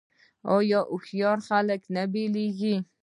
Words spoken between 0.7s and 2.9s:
هوښیار خلک نه بیلیږي؟